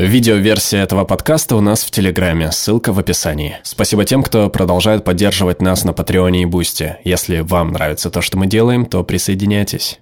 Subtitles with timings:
[0.00, 3.58] Видеоверсия этого подкаста у нас в Телеграме, ссылка в описании.
[3.62, 6.96] Спасибо тем, кто продолжает поддерживать нас на Патреоне и Бусти.
[7.04, 10.00] Если вам нравится то, что мы делаем, то присоединяйтесь.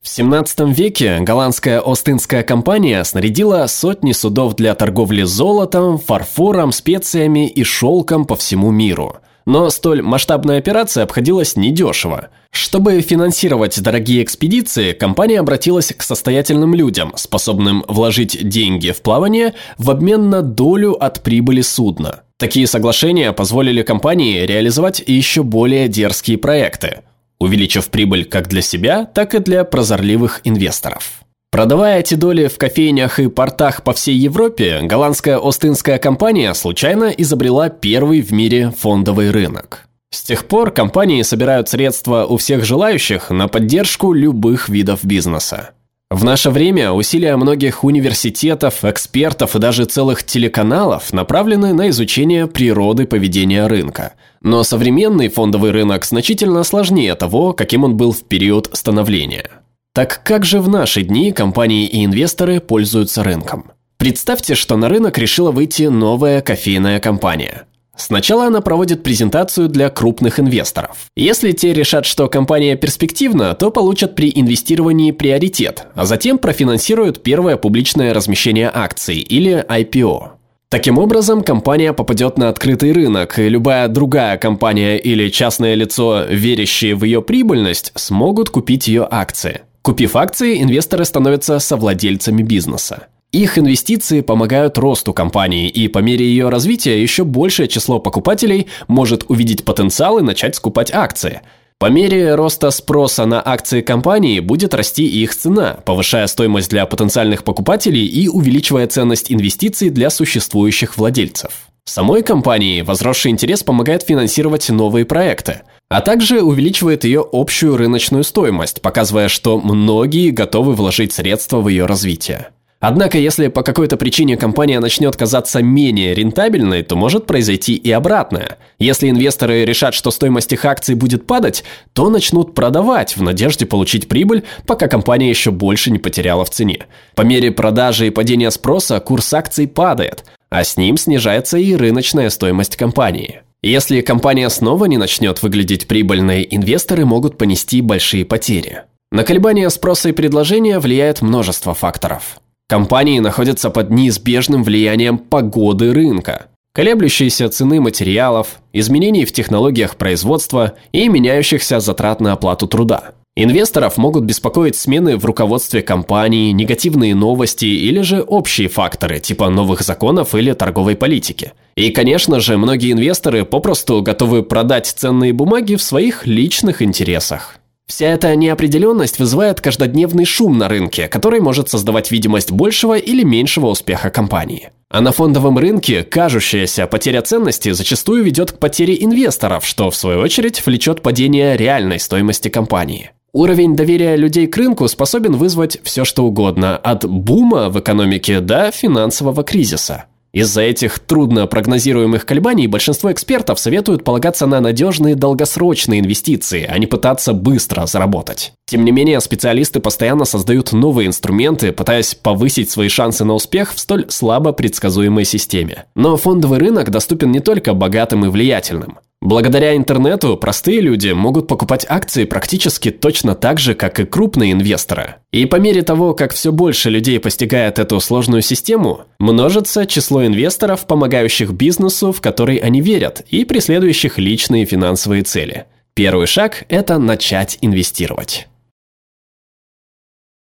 [0.00, 7.62] В 17 веке голландская Ост-Индская компания снарядила сотни судов для торговли золотом, фарфором, специями и
[7.64, 9.18] шелком по всему миру.
[9.46, 12.28] Но столь масштабная операция обходилась недешево.
[12.50, 19.90] Чтобы финансировать дорогие экспедиции, компания обратилась к состоятельным людям, способным вложить деньги в плавание в
[19.90, 22.22] обмен на долю от прибыли судна.
[22.36, 27.00] Такие соглашения позволили компании реализовать еще более дерзкие проекты–
[27.42, 31.21] увеличив прибыль как для себя, так и для прозорливых инвесторов.
[31.52, 37.68] Продавая эти доли в кофейнях и портах по всей Европе, голландская Остинская компания случайно изобрела
[37.68, 39.82] первый в мире фондовый рынок.
[40.08, 45.72] С тех пор компании собирают средства у всех желающих на поддержку любых видов бизнеса.
[46.10, 53.06] В наше время усилия многих университетов, экспертов и даже целых телеканалов направлены на изучение природы
[53.06, 54.14] поведения рынка.
[54.40, 59.61] Но современный фондовый рынок значительно сложнее того, каким он был в период становления.
[59.94, 63.72] Так как же в наши дни компании и инвесторы пользуются рынком?
[63.98, 70.40] Представьте, что на рынок решила выйти новая кофейная компания– Сначала она проводит презентацию для крупных
[70.40, 70.96] инвесторов.
[71.14, 77.56] Если те решат, что компания перспективна, то получат при инвестировании приоритет, а затем профинансируют первое
[77.56, 80.30] публичное размещение акций или IPO.
[80.70, 86.94] Таким образом, компания попадет на открытый рынок, и любая другая компания или частное лицо, верящие
[86.94, 89.60] в ее прибыльность, смогут купить ее акции.
[89.82, 93.08] Купив акции, инвесторы становятся совладельцами бизнеса.
[93.32, 99.24] Их инвестиции помогают росту компании, и по мере ее развития еще большее число покупателей может
[99.28, 101.40] увидеть потенциал и начать скупать акции.
[101.78, 106.86] По мере роста спроса на акции компании будет расти и их цена, повышая стоимость для
[106.86, 111.50] потенциальных покупателей и увеличивая ценность инвестиций для существующих владельцев.
[111.84, 115.62] Самой компании возросший интерес помогает финансировать новые проекты,
[115.92, 121.84] а также увеличивает ее общую рыночную стоимость, показывая, что многие готовы вложить средства в ее
[121.84, 122.48] развитие.
[122.80, 128.56] Однако, если по какой-то причине компания начнет казаться менее рентабельной, то может произойти и обратное.
[128.78, 131.62] Если инвесторы решат, что стоимость их акций будет падать,
[131.92, 136.86] то начнут продавать в надежде получить прибыль, пока компания еще больше не потеряла в цене.
[137.14, 142.30] По мере продажи и падения спроса курс акций падает, а с ним снижается и рыночная
[142.30, 143.42] стоимость компании.
[143.62, 148.82] Если компания снова не начнет выглядеть прибыльной, инвесторы могут понести большие потери.
[149.12, 152.40] На колебания спроса и предложения влияет множество факторов.
[152.68, 161.08] Компании находятся под неизбежным влиянием погоды рынка, колеблющиеся цены материалов, изменений в технологиях производства и
[161.08, 163.12] меняющихся затрат на оплату труда.
[163.34, 169.80] Инвесторов могут беспокоить смены в руководстве компании, негативные новости или же общие факторы, типа новых
[169.80, 171.52] законов или торговой политики.
[171.74, 177.56] И, конечно же, многие инвесторы попросту готовы продать ценные бумаги в своих личных интересах.
[177.92, 183.66] Вся эта неопределенность вызывает каждодневный шум на рынке, который может создавать видимость большего или меньшего
[183.66, 184.70] успеха компании.
[184.88, 190.20] А на фондовом рынке кажущаяся потеря ценности зачастую ведет к потере инвесторов, что в свою
[190.20, 193.10] очередь влечет падение реальной стоимости компании.
[193.34, 198.70] Уровень доверия людей к рынку способен вызвать все что угодно, от бума в экономике до
[198.70, 200.06] финансового кризиса.
[200.32, 206.86] Из-за этих трудно прогнозируемых колебаний большинство экспертов советуют полагаться на надежные долгосрочные инвестиции, а не
[206.86, 208.52] пытаться быстро заработать.
[208.64, 213.78] Тем не менее, специалисты постоянно создают новые инструменты, пытаясь повысить свои шансы на успех в
[213.78, 215.84] столь слабо предсказуемой системе.
[215.94, 218.98] Но фондовый рынок доступен не только богатым и влиятельным.
[219.22, 225.14] Благодаря интернету простые люди могут покупать акции практически точно так же, как и крупные инвесторы.
[225.30, 230.88] И по мере того, как все больше людей постигает эту сложную систему, множится число инвесторов,
[230.88, 235.66] помогающих бизнесу, в который они верят, и преследующих личные финансовые цели.
[235.94, 238.48] Первый шаг– это начать инвестировать.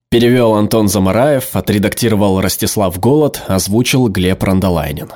[0.09, 5.11] Перевел Антон Замараев, отредактировал Ростислав Голод, озвучил Глеб Рандолайнин.